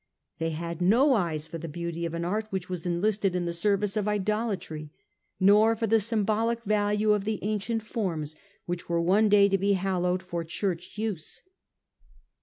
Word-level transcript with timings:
They 0.39 0.49
had 0.49 0.81
no 0.81 1.13
eyes 1.13 1.45
for 1.45 1.59
the 1.59 1.67
beauty 1.67 2.07
of 2.07 2.15
an 2.15 2.25
art 2.25 2.47
which 2.49 2.69
was 2.71 2.87
enlisted 2.87 3.35
in 3.35 3.45
the 3.45 3.53
service 3.53 3.95
of 3.95 4.07
idolatry, 4.07 4.89
nor 5.39 5.75
for 5.75 5.85
the 5.85 5.99
symbolic 5.99 6.63
value 6.63 7.11
of 7.11 7.23
the 7.23 7.37
ancient 7.43 7.83
forms 7.83 8.35
which 8.65 8.89
were 8.89 8.99
one 8.99 9.29
day 9.29 9.47
to 9.47 9.59
be 9.59 9.73
hallowed 9.73 10.23
for 10.23 10.43
church 10.43 10.97
use. 10.97 11.43